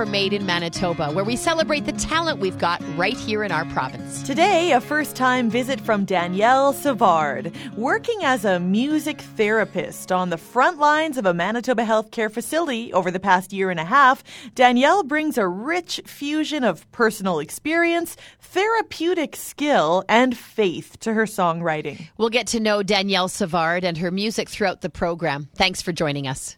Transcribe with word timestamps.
It's 0.00 0.06
time 0.06 0.12
for 0.12 0.12
Made 0.12 0.32
in 0.32 0.46
Manitoba, 0.46 1.12
where 1.12 1.26
we 1.26 1.36
celebrate 1.36 1.84
the 1.84 1.92
talent 1.92 2.38
we've 2.38 2.58
got 2.58 2.82
right 2.96 3.16
here 3.16 3.44
in 3.44 3.52
our 3.52 3.66
province. 3.66 4.22
Today, 4.22 4.72
a 4.72 4.80
first 4.80 5.14
time 5.14 5.50
visit 5.50 5.78
from 5.78 6.06
Danielle 6.06 6.72
Savard. 6.72 7.52
Working 7.76 8.24
as 8.24 8.46
a 8.46 8.58
music 8.60 9.20
therapist 9.20 10.10
on 10.10 10.30
the 10.30 10.38
front 10.38 10.78
lines 10.78 11.18
of 11.18 11.26
a 11.26 11.34
Manitoba 11.34 11.84
healthcare 11.84 12.32
facility 12.32 12.90
over 12.94 13.10
the 13.10 13.20
past 13.20 13.52
year 13.52 13.70
and 13.70 13.78
a 13.78 13.84
half, 13.84 14.24
Danielle 14.54 15.02
brings 15.02 15.36
a 15.36 15.46
rich 15.46 16.00
fusion 16.06 16.64
of 16.64 16.90
personal 16.92 17.38
experience, 17.38 18.16
therapeutic 18.40 19.36
skill, 19.36 20.02
and 20.08 20.34
faith 20.34 20.98
to 21.00 21.12
her 21.12 21.26
songwriting. 21.26 22.08
We'll 22.16 22.30
get 22.30 22.46
to 22.48 22.60
know 22.60 22.82
Danielle 22.82 23.28
Savard 23.28 23.84
and 23.84 23.98
her 23.98 24.10
music 24.10 24.48
throughout 24.48 24.80
the 24.80 24.88
program. 24.88 25.50
Thanks 25.56 25.82
for 25.82 25.92
joining 25.92 26.26
us. 26.26 26.56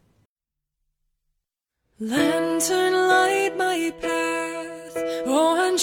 Lantern, 1.98 2.94
light 2.94 3.01
my 3.72 3.90
path, 4.02 4.96
oh, 5.24 5.66
and 5.66 5.80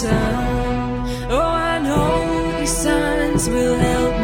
sun. 0.00 1.30
Oh, 1.30 1.50
I 1.70 1.78
know 1.86 2.58
these 2.60 2.76
signs 2.84 3.48
will 3.48 3.76
help 3.76 4.17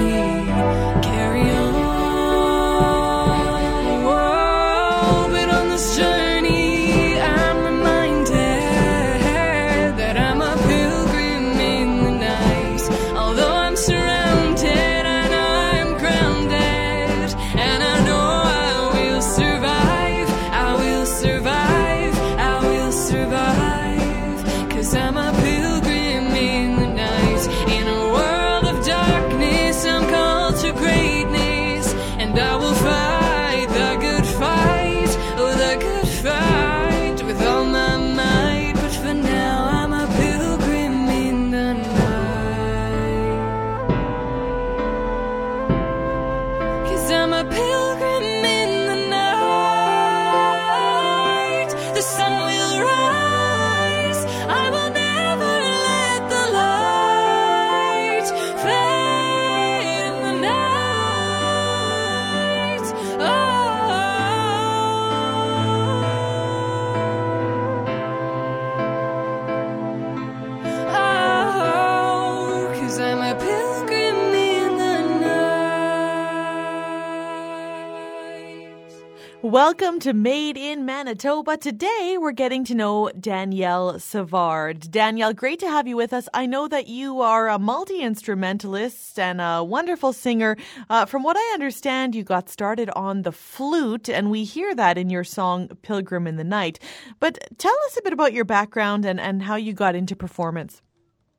Welcome 79.66 79.98
to 80.00 80.12
Made 80.12 80.58
in 80.58 80.84
Manitoba. 80.84 81.56
Today 81.56 82.18
we're 82.20 82.32
getting 82.32 82.64
to 82.64 82.74
know 82.74 83.10
Danielle 83.18 83.98
Savard. 83.98 84.90
Danielle, 84.90 85.32
great 85.32 85.58
to 85.60 85.66
have 85.66 85.88
you 85.88 85.96
with 85.96 86.12
us. 86.12 86.28
I 86.34 86.44
know 86.44 86.68
that 86.68 86.86
you 86.86 87.22
are 87.22 87.48
a 87.48 87.58
multi 87.58 88.02
instrumentalist 88.02 89.18
and 89.18 89.40
a 89.40 89.64
wonderful 89.64 90.12
singer. 90.12 90.58
Uh, 90.90 91.06
from 91.06 91.22
what 91.22 91.38
I 91.38 91.54
understand, 91.54 92.14
you 92.14 92.24
got 92.24 92.50
started 92.50 92.90
on 92.90 93.22
the 93.22 93.32
flute, 93.32 94.10
and 94.10 94.30
we 94.30 94.44
hear 94.44 94.74
that 94.74 94.98
in 94.98 95.08
your 95.08 95.24
song 95.24 95.68
Pilgrim 95.80 96.26
in 96.26 96.36
the 96.36 96.44
Night. 96.44 96.78
But 97.18 97.38
tell 97.56 97.74
us 97.86 97.96
a 97.96 98.02
bit 98.02 98.12
about 98.12 98.34
your 98.34 98.44
background 98.44 99.06
and, 99.06 99.18
and 99.18 99.42
how 99.42 99.56
you 99.56 99.72
got 99.72 99.94
into 99.94 100.14
performance. 100.14 100.82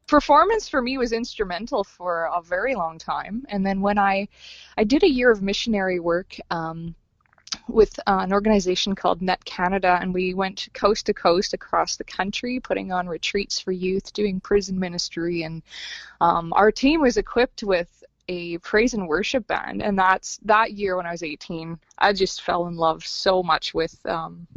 performance 0.07 0.67
for 0.67 0.81
me 0.81 0.97
was 0.97 1.11
instrumental 1.11 1.83
for 1.83 2.27
a 2.35 2.41
very 2.41 2.73
long 2.73 2.97
time 2.97 3.43
and 3.49 3.65
then 3.65 3.81
when 3.81 3.97
i 3.97 4.27
i 4.77 4.83
did 4.83 5.01
a 5.03 5.09
year 5.09 5.31
of 5.31 5.41
missionary 5.41 5.99
work 5.99 6.37
um, 6.51 6.93
with 7.67 7.99
uh, 8.07 8.19
an 8.21 8.33
organization 8.33 8.95
called 8.95 9.21
net 9.21 9.43
canada 9.45 9.97
and 10.01 10.13
we 10.13 10.33
went 10.33 10.67
coast 10.73 11.05
to 11.05 11.13
coast 11.13 11.53
across 11.53 11.95
the 11.95 12.03
country 12.03 12.59
putting 12.59 12.91
on 12.91 13.07
retreats 13.07 13.59
for 13.59 13.72
youth 13.72 14.13
doing 14.13 14.40
prison 14.40 14.79
ministry 14.79 15.43
and 15.43 15.61
um, 16.22 16.53
our 16.53 16.72
team 16.72 17.02
was 17.02 17.17
equipped 17.17 17.63
with 17.63 18.03
a 18.28 18.57
praise 18.59 18.93
and 18.93 19.07
worship 19.07 19.46
band 19.47 19.81
and 19.81 19.97
that's 19.97 20.37
that 20.43 20.73
year 20.73 20.97
when 20.97 21.05
i 21.05 21.11
was 21.11 21.23
18 21.23 21.78
i 21.99 22.11
just 22.11 22.41
fell 22.41 22.67
in 22.67 22.75
love 22.75 23.05
so 23.05 23.43
much 23.43 23.73
with 23.73 24.03
um, 24.05 24.47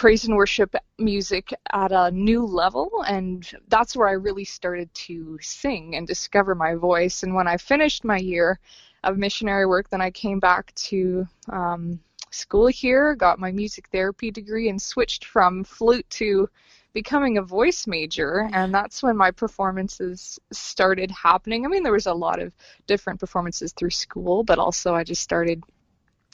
praise 0.00 0.24
and 0.24 0.34
worship 0.34 0.74
music 0.98 1.52
at 1.74 1.92
a 1.92 2.10
new 2.10 2.42
level 2.46 3.04
and 3.06 3.52
that's 3.68 3.94
where 3.94 4.08
I 4.08 4.12
really 4.12 4.46
started 4.46 4.88
to 4.94 5.38
sing 5.42 5.94
and 5.94 6.06
discover 6.06 6.54
my 6.54 6.74
voice 6.74 7.22
and 7.22 7.34
when 7.34 7.46
I 7.46 7.58
finished 7.58 8.02
my 8.02 8.16
year 8.16 8.58
of 9.04 9.18
missionary 9.18 9.66
work 9.66 9.88
then 9.88 10.00
I 10.00 10.10
came 10.10 10.38
back 10.40 10.74
to 10.74 11.26
um, 11.48 12.00
school 12.30 12.66
here 12.66 13.14
got 13.14 13.38
my 13.38 13.52
music 13.52 13.88
therapy 13.90 14.30
degree 14.30 14.68
and 14.68 14.80
switched 14.80 15.24
from 15.24 15.64
flute 15.64 16.08
to 16.10 16.48
becoming 16.92 17.38
a 17.38 17.42
voice 17.42 17.86
major 17.86 18.48
and 18.52 18.74
that's 18.74 19.02
when 19.02 19.16
my 19.16 19.30
performances 19.30 20.38
started 20.52 21.10
happening 21.10 21.64
I 21.64 21.68
mean 21.68 21.82
there 21.82 21.92
was 21.92 22.06
a 22.06 22.14
lot 22.14 22.40
of 22.40 22.52
different 22.86 23.20
performances 23.20 23.72
through 23.72 23.90
school 23.90 24.42
but 24.42 24.58
also 24.58 24.94
I 24.94 25.04
just 25.04 25.22
started 25.22 25.62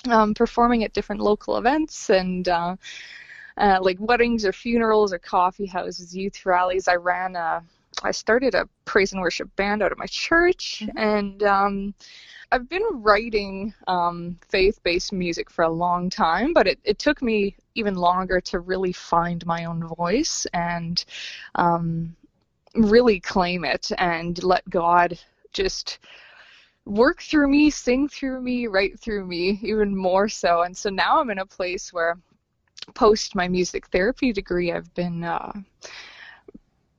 um, 0.09 0.35
performing 0.35 0.85
at 0.85 0.93
different 0.93 1.21
local 1.21 1.57
events 1.57 2.11
and 2.11 2.49
uh, 2.49 2.77
uh, 3.57 3.79
like 3.81 3.97
weddings 4.01 4.45
or 4.45 4.53
funerals 4.53 5.13
or 5.13 5.19
coffee 5.19 5.67
houses, 5.67 6.15
youth 6.15 6.45
rallies. 6.45 6.89
I 6.89 6.97
ran 6.97 7.37
a, 7.37 7.63
I 8.03 8.11
started 8.11 8.55
a 8.55 8.69
praise 8.85 9.13
and 9.13 9.21
worship 9.21 9.55
band 9.57 9.83
out 9.83 9.93
of 9.93 9.99
my 9.99 10.07
church, 10.07 10.85
and 10.97 11.43
um, 11.43 11.95
I've 12.53 12.69
been 12.69 12.87
writing 12.93 13.75
um, 13.89 14.39
faith-based 14.49 15.13
music 15.13 15.51
for 15.51 15.65
a 15.65 15.71
long 15.71 16.11
time, 16.11 16.53
but 16.53 16.67
it, 16.67 16.79
it 16.85 16.99
took 16.99 17.23
me 17.23 17.57
even 17.75 17.95
longer 17.95 18.41
to 18.43 18.61
really 18.61 18.93
find 18.93 19.45
my 19.47 19.65
own 19.65 19.87
voice 19.97 20.47
and 20.53 21.05
um, 21.55 22.15
really 22.75 23.19
claim 23.19 23.65
it 23.65 23.91
and 23.99 24.43
let 24.45 24.69
God 24.69 25.19
just 25.53 25.99
work 26.85 27.21
through 27.23 27.49
me, 27.49 27.71
sing 27.71 28.09
through 28.09 28.41
me, 28.43 28.67
write 28.69 29.01
through 29.01 29.27
me, 29.27 29.59
even 29.63 29.97
more 29.97 30.29
so. 30.29 30.63
And 30.63 30.77
so 30.77 30.91
now 30.91 31.19
I'm 31.21 31.31
in 31.31 31.39
a 31.39 31.47
place 31.47 31.93
where, 31.93 32.17
post 32.95 33.35
my 33.35 33.49
music 33.49 33.89
therapy 33.89 34.33
degree, 34.33 34.71
I've 34.71 34.95
been. 34.95 35.25
Uh, 35.25 35.53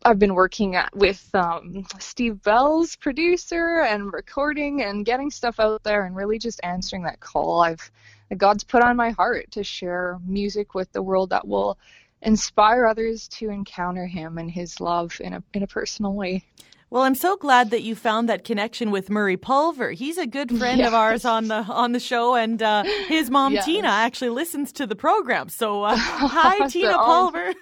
I've 0.08 0.20
been 0.20 0.36
working 0.36 0.78
at, 0.78 0.96
with 0.96 1.30
um, 1.36 1.86
Steve 2.00 2.42
Bell's 2.42 2.96
producer 2.96 3.82
and 3.82 4.14
recording 4.14 4.82
and 4.82 5.06
getting 5.06 5.30
stuff 5.30 5.60
out 5.60 5.84
there 5.84 6.06
and 6.06 6.16
really 6.16 6.40
just 6.40 6.62
answering 6.64 7.04
that 7.04 7.20
call 7.20 7.60
I've 7.60 7.92
God's 8.38 8.64
put 8.64 8.82
on 8.82 8.96
my 8.96 9.10
heart 9.10 9.52
to 9.52 9.66
share 9.66 10.18
music 10.26 10.74
with 10.74 10.90
the 10.94 11.02
world 11.02 11.32
that 11.32 11.46
will 11.46 11.78
inspire 12.22 12.86
others 12.86 13.28
to 13.28 13.50
encounter 13.50 14.06
Him 14.06 14.38
and 14.38 14.50
His 14.50 14.80
love 14.80 15.20
in 15.20 15.34
a 15.34 15.44
in 15.54 15.64
a 15.64 15.68
personal 15.68 16.14
way. 16.14 16.46
Well, 16.90 17.04
I'm 17.04 17.16
so 17.16 17.36
glad 17.36 17.72
that 17.72 17.84
you 17.84 17.96
found 17.96 18.30
that 18.30 18.46
connection 18.46 18.92
with 18.92 19.10
Murray 19.10 19.36
Pulver. 19.36 19.92
He's 19.92 20.18
a 20.18 20.26
good 20.26 20.58
friend 20.58 20.80
yes. 20.80 20.88
of 20.88 20.94
ours 20.94 21.26
on 21.26 21.50
the 21.50 21.56
on 21.56 21.92
the 21.92 22.00
show, 22.00 22.36
and 22.36 22.64
uh, 22.64 22.84
his 23.10 23.30
mom 23.30 23.56
yes. 23.56 23.66
Tina 23.66 23.90
actually 23.90 24.30
listens 24.30 24.72
to 24.72 24.88
the 24.88 24.96
program. 24.96 25.50
So, 25.50 25.84
uh, 25.84 25.96
hi, 25.98 26.66
Tina 26.70 26.94
Pulver. 26.94 27.54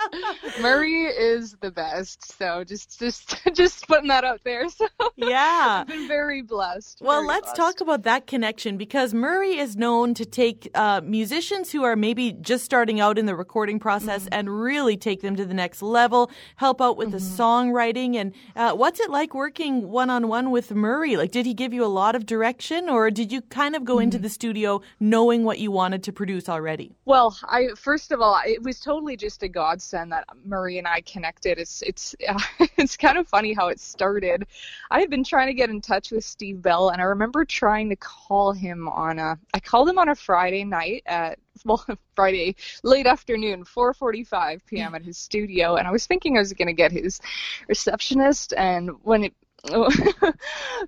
Murray 0.60 1.04
is 1.04 1.54
the 1.60 1.70
best. 1.70 2.36
So 2.36 2.64
just 2.64 2.98
just 2.98 3.36
just 3.54 3.86
putting 3.86 4.08
that 4.08 4.24
out 4.24 4.40
there. 4.42 4.68
So 4.68 4.88
yeah, 5.14 5.82
I've 5.82 5.86
been 5.86 6.08
very 6.08 6.42
blessed. 6.42 6.98
Well, 7.00 7.20
very 7.20 7.28
let's 7.28 7.52
blessed. 7.52 7.56
talk 7.56 7.80
about 7.80 8.02
that 8.02 8.26
connection 8.26 8.76
because 8.76 9.14
Murray 9.14 9.56
is 9.56 9.76
known 9.76 10.14
to 10.14 10.24
take 10.24 10.68
uh, 10.74 11.00
musicians 11.04 11.70
who 11.70 11.84
are 11.84 11.94
maybe 11.94 12.32
just 12.32 12.64
starting 12.64 12.98
out 12.98 13.18
in 13.18 13.26
the 13.26 13.36
recording 13.36 13.78
process 13.78 14.24
mm-hmm. 14.24 14.34
and 14.34 14.60
really 14.60 14.96
take 14.96 15.22
them 15.22 15.36
to 15.36 15.44
the 15.46 15.54
next 15.54 15.80
level, 15.80 16.28
help 16.56 16.80
out 16.80 16.96
with 16.96 17.12
mm-hmm. 17.12 17.18
the 17.18 17.22
songwriting 17.22 18.16
and. 18.16 18.34
Uh, 18.64 18.72
what's 18.72 18.98
it 18.98 19.10
like 19.10 19.34
working 19.34 19.90
one 19.90 20.08
on 20.08 20.26
one 20.26 20.50
with 20.50 20.70
Murray? 20.70 21.18
Like, 21.18 21.30
did 21.30 21.44
he 21.44 21.52
give 21.52 21.74
you 21.74 21.84
a 21.84 21.92
lot 22.02 22.14
of 22.14 22.24
direction, 22.24 22.88
or 22.88 23.10
did 23.10 23.30
you 23.30 23.42
kind 23.42 23.76
of 23.76 23.84
go 23.84 23.96
mm-hmm. 23.96 24.04
into 24.04 24.18
the 24.18 24.30
studio 24.30 24.80
knowing 24.98 25.44
what 25.44 25.58
you 25.58 25.70
wanted 25.70 26.02
to 26.04 26.12
produce 26.14 26.48
already? 26.48 26.96
Well, 27.04 27.36
I 27.44 27.68
first 27.76 28.10
of 28.10 28.22
all, 28.22 28.40
it 28.46 28.62
was 28.62 28.80
totally 28.80 29.18
just 29.18 29.42
a 29.42 29.48
godsend 29.48 30.12
that 30.12 30.24
Murray 30.46 30.78
and 30.78 30.88
I 30.88 31.02
connected. 31.02 31.58
It's 31.58 31.82
it's 31.82 32.16
uh, 32.26 32.38
it's 32.78 32.96
kind 32.96 33.18
of 33.18 33.28
funny 33.28 33.52
how 33.52 33.68
it 33.68 33.80
started. 33.80 34.46
I 34.90 34.98
had 34.98 35.10
been 35.10 35.24
trying 35.24 35.48
to 35.48 35.54
get 35.54 35.68
in 35.68 35.82
touch 35.82 36.10
with 36.10 36.24
Steve 36.24 36.62
Bell, 36.62 36.88
and 36.88 37.02
I 37.02 37.04
remember 37.04 37.44
trying 37.44 37.90
to 37.90 37.96
call 37.96 38.52
him 38.52 38.88
on 38.88 39.18
a. 39.18 39.38
I 39.52 39.60
called 39.60 39.90
him 39.90 39.98
on 39.98 40.08
a 40.08 40.14
Friday 40.14 40.64
night 40.64 41.02
at 41.04 41.38
Friday 42.14 42.56
late 42.82 43.06
afternoon, 43.06 43.64
4:45 43.64 44.60
p.m. 44.66 44.94
at 44.94 45.02
his 45.02 45.18
studio, 45.18 45.76
and 45.76 45.86
I 45.86 45.90
was 45.90 46.06
thinking 46.06 46.36
I 46.36 46.40
was 46.40 46.52
going 46.52 46.68
to 46.68 46.74
get 46.74 46.92
his 46.92 47.20
receptionist, 47.68 48.52
and 48.56 48.90
when 49.02 49.24
it 49.24 49.34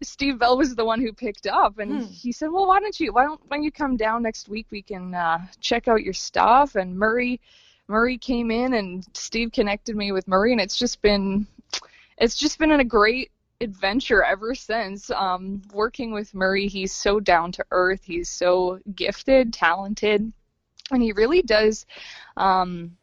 Steve 0.02 0.38
Bell 0.38 0.58
was 0.58 0.74
the 0.74 0.84
one 0.84 1.00
who 1.00 1.12
picked 1.12 1.46
up, 1.46 1.78
and 1.78 2.02
hmm. 2.02 2.04
he 2.04 2.32
said, 2.32 2.50
"Well, 2.50 2.66
why 2.66 2.80
don't 2.80 2.98
you 2.98 3.12
why 3.12 3.24
don't 3.24 3.40
why 3.48 3.56
don't 3.56 3.64
you 3.64 3.72
come 3.72 3.96
down 3.96 4.22
next 4.22 4.48
week? 4.48 4.66
We 4.70 4.82
can 4.82 5.14
uh, 5.14 5.46
check 5.60 5.88
out 5.88 6.02
your 6.02 6.12
stuff." 6.12 6.74
And 6.74 6.98
Murray 6.98 7.40
Murray 7.88 8.18
came 8.18 8.50
in, 8.50 8.74
and 8.74 9.06
Steve 9.14 9.52
connected 9.52 9.96
me 9.96 10.12
with 10.12 10.28
Murray, 10.28 10.52
and 10.52 10.60
it's 10.60 10.76
just 10.76 11.00
been 11.00 11.46
it's 12.18 12.36
just 12.36 12.58
been 12.58 12.72
a 12.72 12.84
great 12.84 13.30
adventure 13.60 14.22
ever 14.22 14.54
since. 14.54 15.10
Um, 15.10 15.62
working 15.72 16.12
with 16.12 16.34
Murray, 16.34 16.68
he's 16.68 16.92
so 16.92 17.20
down 17.20 17.52
to 17.52 17.64
earth. 17.70 18.02
He's 18.04 18.28
so 18.28 18.80
gifted, 18.94 19.52
talented, 19.52 20.32
and 20.90 21.02
he 21.02 21.12
really 21.12 21.42
does. 21.42 21.86
Um, 22.36 22.96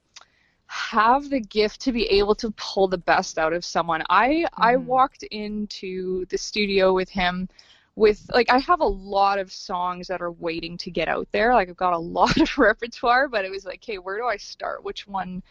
have 0.68 1.30
the 1.30 1.40
gift 1.40 1.82
to 1.82 1.92
be 1.92 2.06
able 2.08 2.34
to 2.34 2.50
pull 2.58 2.88
the 2.88 2.98
best 2.98 3.38
out 3.38 3.54
of 3.54 3.64
someone. 3.64 4.02
I 4.10 4.28
mm. 4.28 4.46
I 4.58 4.76
walked 4.76 5.22
into 5.22 6.26
the 6.30 6.38
studio 6.38 6.94
with 6.94 7.10
him 7.10 7.48
with 7.96 8.28
like 8.34 8.50
I 8.50 8.58
have 8.60 8.80
a 8.80 8.86
lot 8.86 9.38
of 9.38 9.52
songs 9.52 10.08
that 10.08 10.22
are 10.22 10.32
waiting 10.32 10.78
to 10.78 10.92
get 10.92 11.08
out 11.08 11.28
there. 11.32 11.54
Like 11.54 11.70
I've 11.70 11.78
got 11.78 11.94
a 11.94 11.98
lot 12.20 12.38
of 12.40 12.58
repertoire, 12.58 13.28
but 13.28 13.46
it 13.46 13.52
was 13.52 13.66
like, 13.66 13.84
hey, 13.84 13.98
where 13.98 14.18
do 14.18 14.26
I 14.26 14.38
start? 14.38 14.84
Which 14.84 15.08
one 15.08 15.44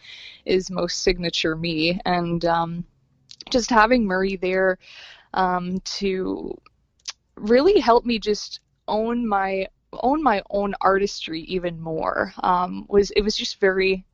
is 0.44 0.70
most 0.70 1.02
signature 1.02 1.55
me? 1.55 2.00
And 2.05 2.44
um, 2.44 2.84
just 3.50 3.70
having 3.70 4.05
Murray 4.05 4.37
there 4.37 4.79
um, 5.34 5.79
to 5.81 6.56
really 7.37 7.79
help 7.79 8.05
me 8.05 8.19
just 8.19 8.61
own 8.88 9.26
my 9.26 9.69
own 9.92 10.22
my 10.22 10.42
own 10.50 10.74
artistry 10.80 11.42
even 11.42 11.80
more. 11.80 12.32
Um, 12.42 12.86
was 12.88 13.10
it 13.12 13.22
was 13.22 13.36
just 13.36 13.60
very 13.60 14.04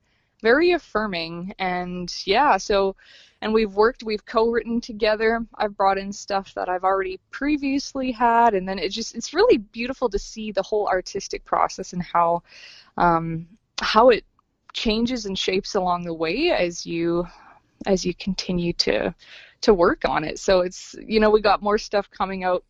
very 0.42 0.72
affirming. 0.72 1.54
And 1.58 2.14
yeah 2.24 2.56
so 2.56 2.96
and 3.40 3.52
we've 3.52 3.74
worked 3.74 4.02
we've 4.02 4.24
co-written 4.24 4.80
together. 4.80 5.44
I've 5.56 5.76
brought 5.76 5.98
in 5.98 6.12
stuff 6.12 6.54
that 6.54 6.68
i've 6.68 6.84
already 6.84 7.20
previously 7.30 8.12
had. 8.12 8.54
And 8.54 8.68
then 8.68 8.78
it 8.78 8.90
just 8.90 9.14
it's 9.14 9.34
really 9.34 9.58
beautiful 9.58 10.08
to 10.10 10.18
see 10.18 10.52
the 10.52 10.62
whole 10.62 10.88
artistic 10.88 11.44
process 11.44 11.92
and 11.92 12.02
how 12.02 12.42
um, 12.96 13.46
how 13.80 14.10
it 14.10 14.24
changes 14.72 15.26
and 15.26 15.38
shapes 15.38 15.74
along 15.74 16.04
the 16.04 16.14
way 16.14 16.50
as 16.50 16.84
you 16.86 17.26
as 17.86 18.04
you 18.04 18.14
continue 18.14 18.72
to 18.74 19.14
to 19.60 19.74
work 19.74 20.04
on 20.08 20.24
it. 20.24 20.38
So 20.38 20.60
it's 20.60 20.94
you 21.04 21.20
know 21.20 21.30
we 21.30 21.40
got 21.40 21.62
more 21.62 21.78
stuff 21.78 22.10
coming 22.10 22.44
out 22.44 22.64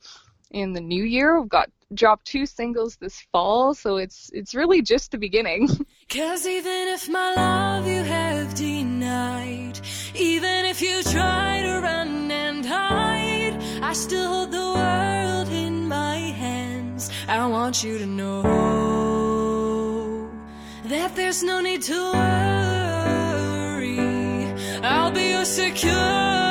in 0.50 0.72
the 0.72 0.80
new 0.80 1.04
year. 1.04 1.40
We've 1.40 1.48
got 1.48 1.70
dropped 1.94 2.26
two 2.26 2.46
singles 2.46 2.96
this 2.96 3.26
fall 3.32 3.74
so 3.74 3.96
it's 3.96 4.30
it's 4.34 4.54
really 4.54 4.82
just 4.82 5.10
the 5.10 5.18
beginning 5.18 5.68
Cause 6.08 6.46
even 6.46 6.88
if 6.88 7.06
my 7.06 7.34
love 7.34 7.86
you 7.86 8.02
have 8.02 8.54
denied, 8.54 9.78
even 10.14 10.64
if 10.64 10.80
you 10.80 11.02
try 11.02 11.60
to 11.60 11.80
run 11.82 12.30
and 12.30 12.64
hide, 12.64 13.60
I 13.82 13.92
still 13.92 14.26
hold 14.26 14.50
the 14.50 14.72
world 14.78 15.48
in 15.48 15.86
my 15.86 16.16
hands. 16.16 17.10
I 17.28 17.46
want 17.46 17.84
you 17.84 17.98
to 17.98 18.06
know 18.06 18.40
that 20.84 21.14
there's 21.14 21.42
no 21.42 21.60
need 21.60 21.82
to 21.82 22.12
worry. 22.14 23.98
I'll 24.82 25.10
be 25.10 25.28
your 25.28 25.44
security. 25.44 26.47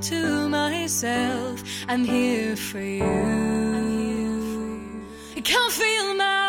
To 0.00 0.48
myself. 0.48 1.62
I'm 1.88 2.04
here 2.04 2.56
for 2.56 2.80
you. 2.80 3.04
I 5.36 5.40
can't 5.40 5.72
feel 5.72 6.14
my 6.14 6.41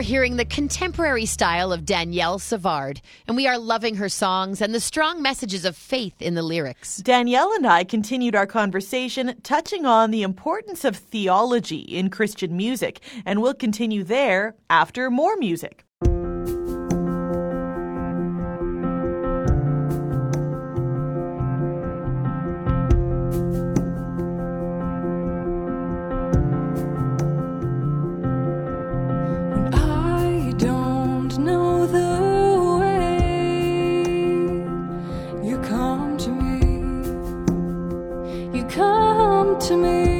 You're 0.00 0.06
hearing 0.06 0.36
the 0.36 0.46
contemporary 0.46 1.26
style 1.26 1.74
of 1.74 1.84
Danielle 1.84 2.38
Savard, 2.38 3.02
and 3.28 3.36
we 3.36 3.46
are 3.46 3.58
loving 3.58 3.96
her 3.96 4.08
songs 4.08 4.62
and 4.62 4.74
the 4.74 4.80
strong 4.80 5.20
messages 5.20 5.66
of 5.66 5.76
faith 5.76 6.22
in 6.22 6.34
the 6.34 6.42
lyrics. 6.42 6.96
Danielle 6.96 7.52
and 7.52 7.66
I 7.66 7.84
continued 7.84 8.34
our 8.34 8.46
conversation 8.46 9.38
touching 9.42 9.84
on 9.84 10.10
the 10.10 10.22
importance 10.22 10.86
of 10.86 10.96
theology 10.96 11.80
in 11.80 12.08
Christian 12.08 12.56
music, 12.56 13.00
and 13.26 13.42
we'll 13.42 13.52
continue 13.52 14.02
there 14.02 14.54
after 14.70 15.10
more 15.10 15.36
music. 15.36 15.84
To 39.60 39.76
me. 39.76 40.19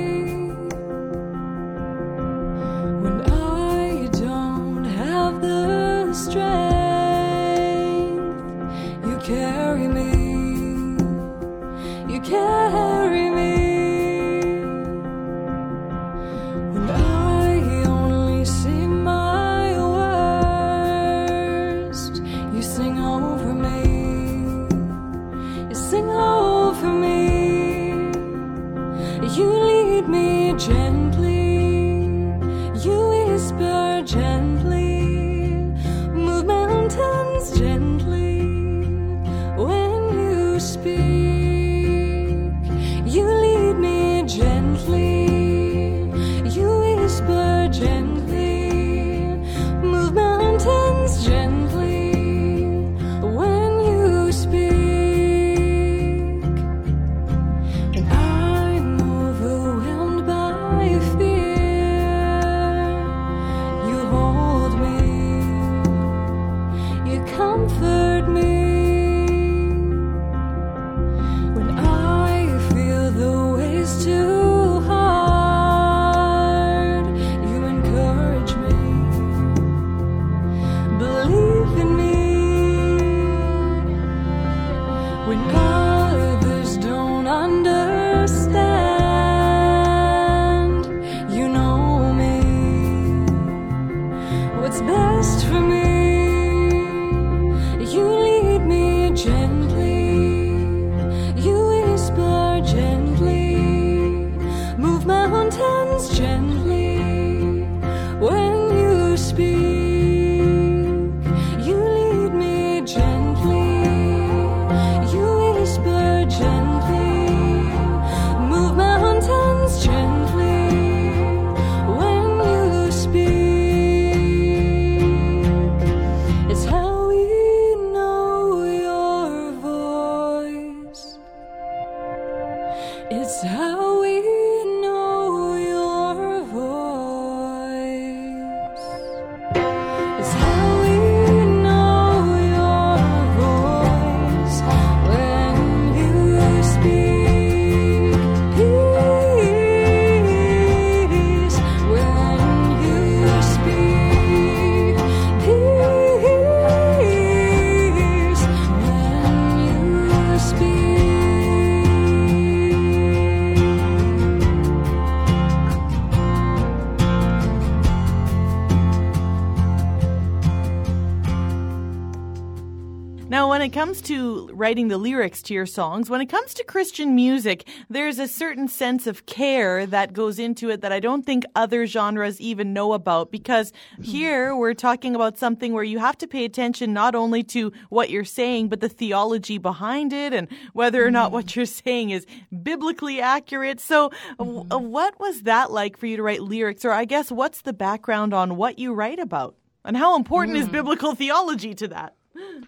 Writing 174.61 174.88
the 174.88 174.99
lyrics 174.99 175.40
to 175.40 175.55
your 175.55 175.64
songs, 175.64 176.11
when 176.11 176.21
it 176.21 176.26
comes 176.26 176.52
to 176.52 176.62
Christian 176.62 177.14
music, 177.14 177.67
there's 177.88 178.19
a 178.19 178.29
certain 178.29 178.69
sense 178.69 179.07
of 179.07 179.25
care 179.25 179.87
that 179.87 180.12
goes 180.12 180.38
into 180.38 180.69
it 180.69 180.83
that 180.83 180.93
I 180.93 181.00
don't 181.00 181.25
think 181.25 181.45
other 181.57 181.87
genres 181.87 182.38
even 182.43 182.75
know 182.75 182.93
about 182.93 183.33
because 183.33 183.73
here 184.02 184.55
we're 184.55 184.75
talking 184.75 185.14
about 185.14 185.38
something 185.38 185.73
where 185.73 185.83
you 185.83 185.99
have 185.99 186.19
to 186.19 186.26
pay 186.26 186.45
attention 186.45 186.93
not 186.93 187.14
only 187.14 187.43
to 187.45 187.73
what 187.88 188.11
you're 188.11 188.23
saying, 188.23 188.69
but 188.69 188.81
the 188.81 188.90
theology 188.90 189.57
behind 189.57 190.12
it 190.12 190.35
and 190.35 190.47
whether 190.75 191.05
or 191.05 191.11
not 191.11 191.33
what 191.33 191.47
mm. 191.47 191.57
you're 191.57 191.64
saying 191.64 192.11
is 192.11 192.26
biblically 192.62 193.19
accurate. 193.19 193.81
So, 193.81 194.11
w- 194.38 194.61
mm-hmm. 194.61 194.73
uh, 194.73 194.79
what 194.79 195.19
was 195.19 195.43
that 195.43 195.71
like 195.71 195.97
for 195.97 196.05
you 196.05 196.19
to 196.19 196.23
write 196.23 196.43
lyrics? 196.43 196.85
Or 196.85 196.93
I 196.93 197.07
guess 197.07 197.33
what's 197.33 197.62
the 197.62 197.73
background 197.73 198.35
on 198.35 198.57
what 198.57 198.79
you 198.79 198.93
write 198.93 199.21
about? 199.21 199.57
And 199.87 199.97
how 199.97 200.17
important 200.17 200.59
is 200.59 200.69
mm. 200.69 200.73
biblical 200.73 201.14
theology 201.14 201.75
to 201.76 201.88
that? 201.88 202.14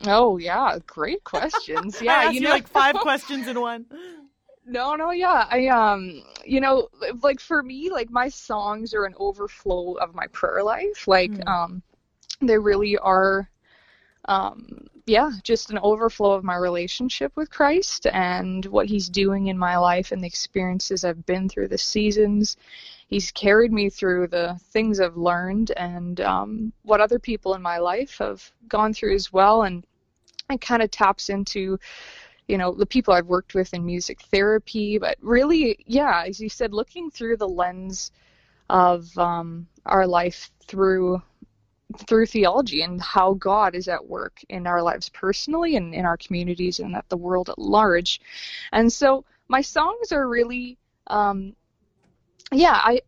Oh 0.07 0.38
yeah, 0.38 0.79
great 0.87 1.25
questions. 1.25 2.00
Yeah, 2.02 2.31
you 2.31 2.41
know, 2.41 2.50
like 2.50 2.69
five 2.69 2.97
questions 2.97 3.47
in 3.49 3.61
one. 3.61 3.87
No, 4.64 4.95
no, 4.95 5.11
yeah. 5.11 5.47
I 5.50 5.67
um, 5.67 6.23
you 6.45 6.61
know, 6.61 6.88
like 7.21 7.41
for 7.41 7.64
me, 7.64 7.91
like 7.91 8.11
my 8.11 8.29
songs 8.29 8.95
are 8.95 9.05
an 9.05 9.14
overflow 9.19 9.95
of 9.95 10.14
my 10.14 10.29
prayer 10.29 10.62
life. 10.62 11.09
Like 11.09 11.33
Mm. 11.33 11.49
um, 11.49 11.83
they 12.41 12.59
really 12.59 12.97
are 12.99 13.49
um, 14.26 14.87
yeah, 15.07 15.31
just 15.43 15.71
an 15.71 15.79
overflow 15.83 16.33
of 16.33 16.45
my 16.45 16.57
relationship 16.57 17.33
with 17.37 17.50
Christ 17.50 18.07
and 18.07 18.64
what 18.67 18.87
he's 18.87 19.09
doing 19.09 19.49
in 19.49 19.59
my 19.59 19.76
life 19.76 20.12
and 20.12 20.23
the 20.23 20.29
experiences 20.29 21.05
I've 21.05 21.26
been 21.26 21.49
through, 21.49 21.69
the 21.69 21.79
seasons. 21.79 22.57
He's 23.12 23.31
carried 23.31 23.73
me 23.73 23.90
through 23.90 24.28
the 24.28 24.59
things 24.71 24.99
I've 24.99 25.19
learned 25.19 25.71
and 25.76 26.19
um, 26.23 26.73
what 26.83 27.02
other 27.02 27.19
people 27.19 27.54
in 27.54 27.61
my 27.61 27.76
life 27.76 28.16
have 28.19 28.50
gone 28.69 28.95
through 28.95 29.14
as 29.14 29.31
well 29.31 29.64
and 29.64 29.85
it 30.49 30.62
kind 30.62 30.83
of 30.83 30.90
taps 30.90 31.28
into 31.28 31.78
you 32.49 32.57
know 32.57 32.73
the 32.73 32.87
people 32.87 33.12
I've 33.12 33.26
worked 33.26 33.54
with 33.54 33.75
in 33.75 33.85
music 33.85 34.23
therapy, 34.23 34.99
but 34.99 35.16
really, 35.21 35.85
yeah, 35.87 36.25
as 36.26 36.40
you 36.40 36.49
said, 36.49 36.73
looking 36.73 37.11
through 37.11 37.37
the 37.37 37.49
lens 37.49 38.12
of 38.71 39.07
um, 39.19 39.66
our 39.85 40.07
life 40.07 40.50
through 40.66 41.23
through 42.07 42.26
theology 42.26 42.81
and 42.81 43.00
how 43.00 43.35
God 43.35 43.75
is 43.75 43.88
at 43.88 44.09
work 44.09 44.40
in 44.49 44.66
our 44.66 44.83
lives 44.83 45.11
personally 45.11 45.76
and 45.76 45.95
in 45.95 46.07
our 46.07 46.16
communities 46.16 46.81
and 46.81 46.97
at 46.97 47.07
the 47.11 47.16
world 47.19 47.50
at 47.50 47.59
large. 47.59 48.23
And 48.73 48.90
so 48.90 49.26
my 49.49 49.61
songs 49.61 50.11
are 50.11 50.26
really, 50.26 50.78
um, 51.09 51.54
yeah, 52.53 52.81
I 52.83 53.01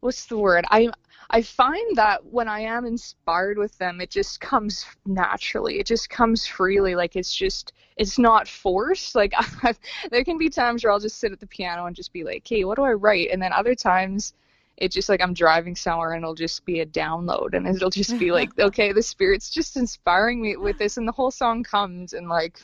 what's 0.00 0.26
the 0.26 0.38
word? 0.38 0.64
I 0.70 0.90
I 1.30 1.42
find 1.42 1.96
that 1.96 2.24
when 2.26 2.48
I 2.48 2.60
am 2.60 2.84
inspired 2.84 3.58
with 3.58 3.76
them, 3.78 4.00
it 4.00 4.10
just 4.10 4.40
comes 4.40 4.86
naturally. 5.06 5.80
It 5.80 5.86
just 5.86 6.10
comes 6.10 6.46
freely. 6.46 6.94
Like 6.94 7.16
it's 7.16 7.34
just, 7.34 7.72
it's 7.96 8.18
not 8.18 8.46
forced. 8.46 9.14
Like 9.14 9.32
i 9.36 9.74
there 10.10 10.22
can 10.22 10.38
be 10.38 10.50
times 10.50 10.84
where 10.84 10.92
I'll 10.92 11.00
just 11.00 11.18
sit 11.18 11.32
at 11.32 11.40
the 11.40 11.46
piano 11.46 11.86
and 11.86 11.96
just 11.96 12.12
be 12.12 12.24
like, 12.24 12.46
"Hey, 12.46 12.64
what 12.64 12.76
do 12.76 12.84
I 12.84 12.92
write?" 12.92 13.30
And 13.32 13.42
then 13.42 13.52
other 13.52 13.74
times, 13.74 14.34
it's 14.76 14.94
just 14.94 15.08
like 15.08 15.22
I'm 15.22 15.34
driving 15.34 15.74
somewhere 15.74 16.12
and 16.12 16.22
it'll 16.22 16.34
just 16.34 16.64
be 16.64 16.80
a 16.80 16.86
download, 16.86 17.54
and 17.54 17.66
it'll 17.66 17.90
just 17.90 18.18
be 18.18 18.30
like, 18.38 18.56
"Okay, 18.58 18.92
the 18.92 19.02
spirit's 19.02 19.50
just 19.50 19.76
inspiring 19.76 20.42
me 20.42 20.56
with 20.56 20.78
this," 20.78 20.98
and 20.98 21.08
the 21.08 21.12
whole 21.12 21.30
song 21.30 21.62
comes 21.62 22.12
and 22.12 22.28
like 22.28 22.60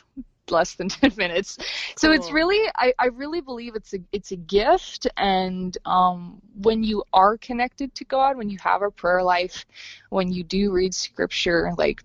less 0.51 0.75
than 0.75 0.89
10 0.89 1.11
minutes. 1.17 1.57
So 1.95 2.11
it's 2.11 2.31
really 2.31 2.59
I, 2.77 2.93
I 2.99 3.07
really 3.07 3.41
believe 3.41 3.75
it's 3.75 3.93
a 3.93 3.99
it's 4.11 4.31
a 4.31 4.37
gift. 4.37 5.07
And 5.17 5.77
um 5.85 6.41
when 6.61 6.83
you 6.83 7.03
are 7.13 7.37
connected 7.37 7.93
to 7.95 8.05
god 8.05 8.37
when 8.37 8.49
you 8.49 8.57
have 8.61 8.81
a 8.81 8.91
prayer 8.91 9.23
life 9.23 9.65
when 10.09 10.31
you 10.31 10.43
do 10.43 10.71
read 10.71 10.93
scripture 10.93 11.71
like 11.77 12.01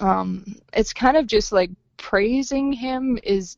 um 0.00 0.44
it's 0.72 0.92
kind 0.92 1.16
of 1.16 1.26
just 1.26 1.52
like 1.52 1.70
praising 1.96 2.72
him 2.72 3.18
is 3.22 3.56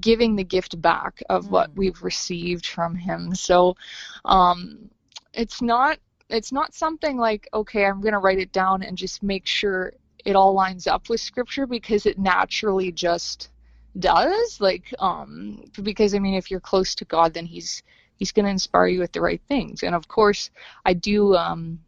giving 0.00 0.36
the 0.36 0.44
gift 0.44 0.80
back 0.80 1.22
of 1.28 1.50
what 1.50 1.70
Mm. 1.70 1.76
we've 1.76 2.02
received 2.02 2.66
from 2.66 2.94
him. 2.96 3.34
So 3.34 3.76
um 4.24 4.90
it's 5.32 5.62
not 5.62 5.98
it's 6.28 6.52
not 6.52 6.74
something 6.74 7.16
like 7.18 7.48
okay 7.52 7.84
i'm 7.86 8.00
going 8.00 8.12
to 8.12 8.18
write 8.18 8.38
it 8.38 8.52
down 8.52 8.82
and 8.82 8.96
just 8.96 9.22
make 9.22 9.46
sure 9.46 9.92
it 10.24 10.36
all 10.36 10.52
lines 10.52 10.86
up 10.86 11.08
with 11.08 11.20
scripture 11.20 11.66
because 11.66 12.06
it 12.06 12.18
naturally 12.18 12.92
just 12.92 13.50
does 13.98 14.60
like 14.60 14.94
um 14.98 15.64
because 15.82 16.14
i 16.14 16.18
mean 16.18 16.34
if 16.34 16.50
you're 16.50 16.60
close 16.60 16.94
to 16.94 17.04
god 17.04 17.34
then 17.34 17.46
he's 17.46 17.82
he's 18.20 18.32
going 18.32 18.44
to 18.44 18.50
inspire 18.50 18.86
you 18.86 19.00
with 19.00 19.12
the 19.12 19.20
right 19.20 19.40
things. 19.48 19.82
And 19.82 19.94
of 19.94 20.06
course 20.06 20.50
i 20.84 20.92
do 20.92 21.34
um 21.34 21.80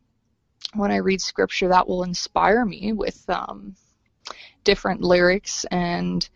when 0.75 0.91
i 0.91 0.97
read 0.97 1.21
scripture 1.21 1.69
that 1.69 1.87
will 1.87 2.03
inspire 2.03 2.65
me 2.65 2.93
with 2.93 3.23
um 3.29 3.77
different 4.65 5.03
lyrics 5.03 5.65
and 5.71 6.29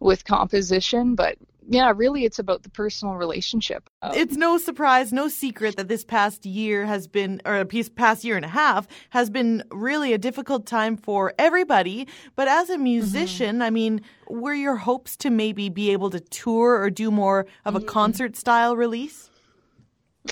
with 0.00 0.24
composition 0.24 1.14
but 1.14 1.36
yeah 1.68 1.92
really 1.94 2.24
it's 2.24 2.38
about 2.38 2.62
the 2.62 2.70
personal 2.70 3.14
relationship 3.14 3.88
of- 4.02 4.16
It's 4.16 4.36
no 4.36 4.58
surprise, 4.58 5.12
no 5.12 5.28
secret 5.28 5.76
that 5.76 5.88
this 5.88 6.04
past 6.04 6.46
year 6.46 6.86
has 6.86 7.06
been, 7.06 7.40
or 7.44 7.56
a 7.56 7.64
piece- 7.64 7.88
past 7.88 8.24
year 8.24 8.36
and 8.36 8.44
a 8.44 8.48
half 8.48 8.88
has 9.10 9.30
been 9.30 9.62
really 9.70 10.12
a 10.12 10.18
difficult 10.18 10.66
time 10.66 10.96
for 10.96 11.34
everybody. 11.38 12.08
But 12.34 12.48
as 12.48 12.70
a 12.70 12.74
mm-hmm. 12.74 12.84
musician, 12.84 13.62
I 13.62 13.70
mean, 13.70 14.00
were 14.28 14.54
your 14.54 14.76
hopes 14.76 15.16
to 15.18 15.30
maybe 15.30 15.68
be 15.68 15.90
able 15.90 16.10
to 16.10 16.20
tour 16.20 16.80
or 16.80 16.90
do 16.90 17.10
more 17.10 17.46
of 17.64 17.74
a 17.74 17.78
mm-hmm. 17.78 17.88
concert 17.88 18.36
style 18.36 18.76
release? 18.76 19.30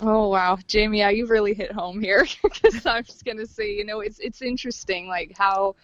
Oh 0.03 0.29
wow, 0.29 0.59
Jamie, 0.67 0.99
yeah, 0.99 1.11
you've 1.11 1.31
really 1.31 1.55
hit 1.55 1.73
home 1.73 2.01
here 2.01 2.27
because 2.43 2.85
I'm 2.85 3.05
just 3.05 3.25
gonna 3.25 3.47
say, 3.47 3.73
you 3.73 3.85
know, 3.85 4.01
it's 4.01 4.19
it's 4.19 4.43
interesting 4.43 5.09
like 5.09 5.33
how 5.37 5.77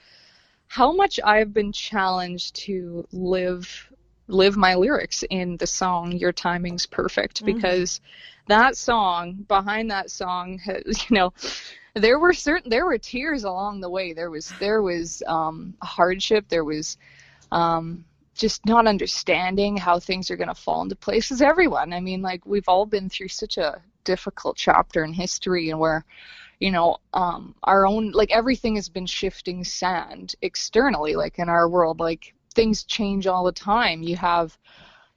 how 0.66 0.92
much 0.92 1.20
I've 1.22 1.52
been 1.52 1.72
challenged 1.72 2.56
to 2.66 3.06
live 3.12 3.91
live 4.32 4.56
my 4.56 4.74
lyrics 4.74 5.22
in 5.30 5.56
the 5.58 5.66
song 5.66 6.12
Your 6.12 6.32
Timing's 6.32 6.86
Perfect 6.86 7.44
because 7.44 8.00
that 8.48 8.76
song 8.76 9.44
behind 9.46 9.90
that 9.90 10.10
song 10.10 10.58
has, 10.58 10.82
you 11.10 11.16
know 11.16 11.32
there 11.94 12.18
were 12.18 12.32
certain 12.32 12.70
there 12.70 12.86
were 12.86 12.98
tears 12.98 13.44
along 13.44 13.80
the 13.80 13.90
way. 13.90 14.12
There 14.12 14.30
was 14.30 14.52
there 14.58 14.82
was 14.82 15.22
um 15.26 15.74
hardship. 15.82 16.48
There 16.48 16.64
was 16.64 16.96
um 17.50 18.04
just 18.34 18.64
not 18.64 18.86
understanding 18.86 19.76
how 19.76 19.98
things 19.98 20.30
are 20.30 20.36
going 20.36 20.48
to 20.48 20.54
fall 20.54 20.82
into 20.82 20.96
place 20.96 21.30
as 21.30 21.42
everyone. 21.42 21.92
I 21.92 22.00
mean 22.00 22.22
like 22.22 22.46
we've 22.46 22.68
all 22.68 22.86
been 22.86 23.08
through 23.10 23.28
such 23.28 23.58
a 23.58 23.82
difficult 24.04 24.56
chapter 24.56 25.04
in 25.04 25.12
history 25.12 25.70
and 25.70 25.78
where 25.78 26.04
you 26.58 26.70
know 26.70 26.96
um 27.12 27.54
our 27.64 27.86
own 27.86 28.10
like 28.12 28.32
everything 28.32 28.76
has 28.76 28.88
been 28.88 29.06
shifting 29.06 29.62
sand 29.62 30.34
externally 30.40 31.14
like 31.14 31.38
in 31.38 31.50
our 31.50 31.68
world. 31.68 32.00
Like 32.00 32.34
things 32.52 32.84
change 32.84 33.26
all 33.26 33.44
the 33.44 33.52
time 33.52 34.02
you 34.02 34.16
have 34.16 34.56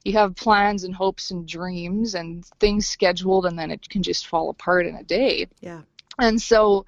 you 0.04 0.12
have 0.12 0.36
plans 0.36 0.84
and 0.84 0.94
hopes 0.94 1.32
and 1.32 1.48
dreams 1.48 2.14
and 2.14 2.44
things 2.60 2.86
scheduled 2.86 3.44
and 3.46 3.58
then 3.58 3.70
it 3.70 3.88
can 3.88 4.02
just 4.02 4.26
fall 4.28 4.50
apart 4.50 4.86
in 4.86 4.94
a 4.94 5.02
day 5.02 5.46
Yeah. 5.60 5.82
and 6.18 6.40
so 6.40 6.86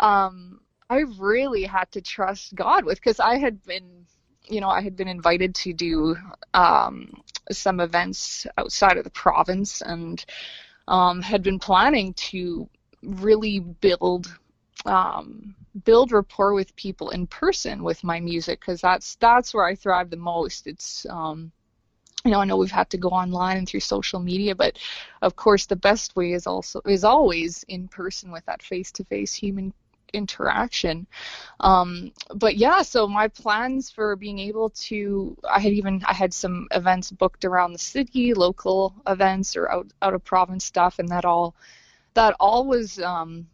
um 0.00 0.60
i 0.88 1.00
really 1.18 1.64
had 1.64 1.90
to 1.92 2.00
trust 2.00 2.54
god 2.54 2.84
with 2.84 2.98
because 2.98 3.20
i 3.20 3.36
had 3.38 3.62
been 3.64 4.06
you 4.46 4.60
know 4.60 4.68
i 4.68 4.80
had 4.80 4.96
been 4.96 5.08
invited 5.08 5.54
to 5.56 5.72
do 5.72 6.16
um 6.52 7.22
some 7.50 7.80
events 7.80 8.46
outside 8.56 8.96
of 8.96 9.04
the 9.04 9.10
province 9.10 9.82
and 9.82 10.24
um 10.88 11.22
had 11.22 11.42
been 11.42 11.58
planning 11.58 12.14
to 12.14 12.68
really 13.02 13.58
build 13.58 14.38
um 14.86 15.54
build 15.84 16.12
rapport 16.12 16.54
with 16.54 16.76
people 16.76 17.10
in 17.10 17.26
person 17.26 17.82
with 17.82 18.04
my 18.04 18.20
music 18.20 18.60
because 18.60 18.80
that's 18.80 19.16
that's 19.16 19.52
where 19.52 19.64
i 19.64 19.74
thrive 19.74 20.10
the 20.10 20.16
most 20.16 20.66
it's 20.66 21.04
um 21.10 21.50
you 22.24 22.30
know, 22.30 22.40
I 22.40 22.44
know 22.46 22.56
we've 22.56 22.70
had 22.70 22.88
to 22.90 22.96
go 22.96 23.10
online 23.10 23.58
and 23.58 23.68
through 23.68 23.80
social 23.80 24.18
media, 24.18 24.54
but 24.54 24.78
of 25.20 25.36
course 25.36 25.66
the 25.66 25.76
best 25.76 26.16
way 26.16 26.32
is 26.32 26.46
also 26.46 26.80
is 26.86 27.04
always 27.04 27.64
in 27.68 27.86
person 27.86 28.32
with 28.32 28.44
that 28.46 28.62
face-to-face 28.62 29.34
human 29.34 29.74
interaction. 30.14 31.06
Um, 31.60 32.12
but 32.34 32.56
yeah, 32.56 32.82
so 32.82 33.06
my 33.06 33.28
plans 33.28 33.90
for 33.90 34.16
being 34.16 34.38
able 34.38 34.70
to, 34.70 35.36
I 35.48 35.60
had 35.60 35.72
even 35.72 36.02
I 36.06 36.14
had 36.14 36.32
some 36.32 36.66
events 36.70 37.10
booked 37.10 37.44
around 37.44 37.72
the 37.72 37.78
city, 37.78 38.32
local 38.32 38.94
events 39.06 39.56
or 39.56 39.70
out 39.70 39.88
out 40.00 40.14
of 40.14 40.24
province 40.24 40.64
stuff, 40.64 40.98
and 40.98 41.08
that 41.10 41.26
all 41.26 41.54
that 42.14 42.36
all 42.40 42.64
was 42.64 42.98
um, 43.00 43.48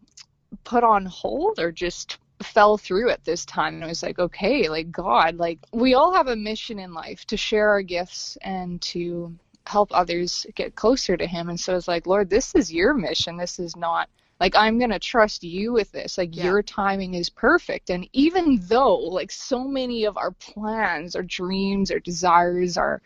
put 0.65 0.85
on 0.85 1.07
hold 1.07 1.59
or 1.59 1.73
just 1.73 2.19
fell 2.43 2.79
through 2.79 3.11
at 3.11 3.25
this 3.25 3.45
time. 3.45 3.75
And 3.75 3.85
I 3.85 3.89
was 3.89 4.03
like 4.03 4.19
okay 4.19 4.69
like 4.69 4.91
god 4.91 5.37
like 5.37 5.59
we 5.73 5.95
all 5.95 6.15
have 6.15 6.29
a 6.29 6.37
mission 6.37 6.79
in 6.79 6.95
life 6.95 7.25
to 7.27 7.37
share 7.37 7.69
our 7.69 7.83
gifts 7.83 8.39
and 8.43 8.81
to 8.83 9.35
help 9.67 9.91
others 9.93 10.47
get 10.55 10.75
closer 10.75 11.17
to 11.17 11.27
him. 11.27 11.49
And 11.51 11.61
so 11.61 11.77
it's 11.77 11.89
like 11.89 12.07
lord 12.07 12.31
this 12.31 12.55
is 12.55 12.73
your 12.73 12.95
mission. 12.95 13.37
This 13.37 13.59
is 13.59 13.77
not 13.77 14.09
like 14.41 14.57
i'm 14.57 14.79
going 14.79 14.91
to 14.91 14.99
trust 14.99 15.43
you 15.45 15.73
with 15.73 15.93
this. 15.93 16.17
Like 16.17 16.35
Yeah. 16.35 16.45
your 16.45 16.63
timing 16.63 17.15
is 17.15 17.29
perfect. 17.29 17.91
And 17.91 18.09
even 18.15 18.59
though 18.63 18.97
like 18.97 19.31
so 19.31 19.65
many 19.65 20.05
of 20.05 20.17
our 20.17 20.31
plans 20.31 21.15
our 21.15 21.23
dreams 21.23 21.91
our 21.91 22.01
desires 22.01 22.79
our 22.79 23.03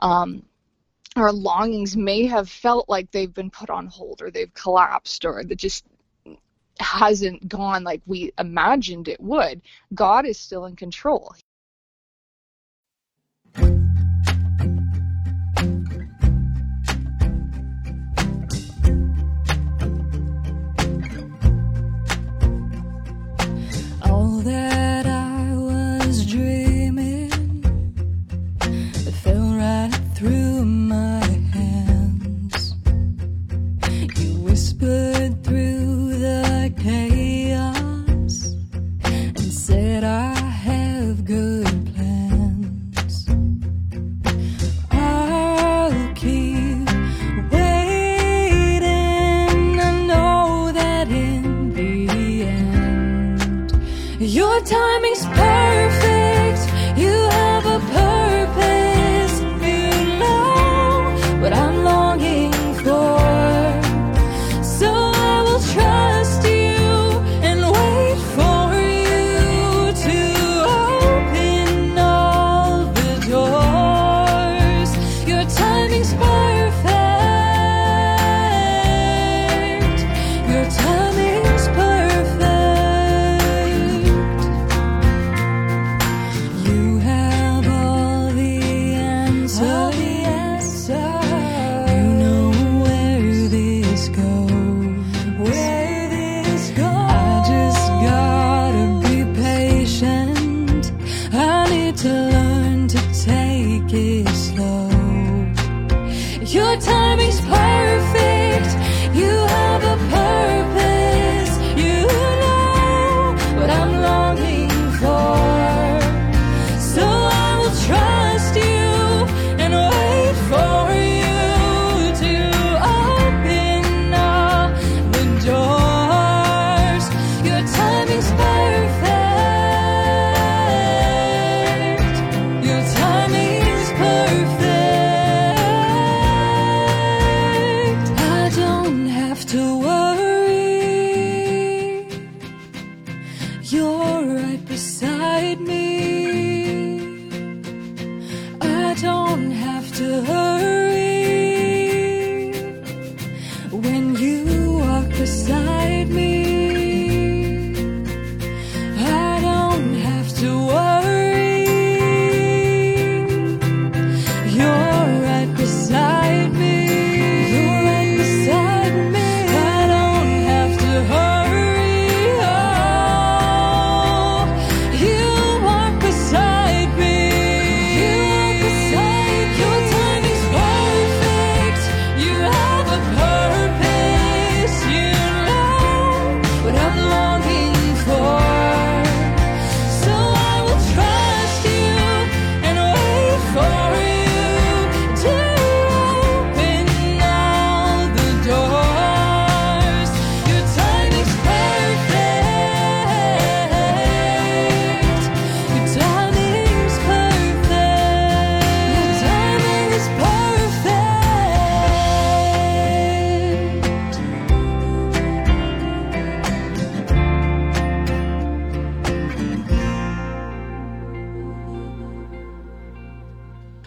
um 0.00 0.42
our 1.16 1.32
longings 1.32 1.96
may 1.96 2.26
have 2.26 2.48
felt 2.48 2.88
like 2.90 3.10
they've 3.10 3.32
been 3.32 3.50
put 3.50 3.70
on 3.70 3.86
hold 3.86 4.20
or 4.20 4.30
they've 4.30 4.52
collapsed 4.52 5.24
or 5.24 5.42
that 5.44 5.56
just 5.56 5.86
hasn't 6.80 7.48
gone 7.48 7.84
like 7.84 8.02
we 8.06 8.32
imagined 8.38 9.08
it 9.08 9.20
would, 9.20 9.62
God 9.94 10.26
is 10.26 10.38
still 10.38 10.66
in 10.66 10.76
control. 10.76 11.34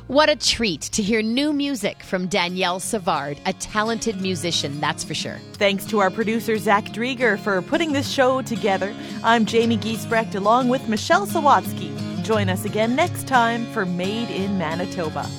What 0.09 0.27
a 0.27 0.35
treat 0.35 0.81
to 0.93 1.03
hear 1.03 1.21
new 1.21 1.53
music 1.53 2.01
from 2.01 2.25
Danielle 2.25 2.79
Savard, 2.79 3.39
a 3.45 3.53
talented 3.53 4.19
musician, 4.19 4.79
that's 4.79 5.03
for 5.03 5.13
sure. 5.13 5.37
Thanks 5.53 5.85
to 5.85 5.99
our 5.99 6.09
producer, 6.09 6.57
Zach 6.57 6.85
Drieger, 6.85 7.37
for 7.37 7.61
putting 7.61 7.91
this 7.91 8.09
show 8.09 8.41
together. 8.41 8.91
I'm 9.23 9.45
Jamie 9.45 9.77
Giesbrecht 9.77 10.33
along 10.33 10.69
with 10.69 10.89
Michelle 10.89 11.27
Sawatsky. 11.27 11.93
Join 12.23 12.49
us 12.49 12.65
again 12.65 12.95
next 12.95 13.27
time 13.27 13.71
for 13.71 13.85
Made 13.85 14.31
in 14.31 14.57
Manitoba. 14.57 15.29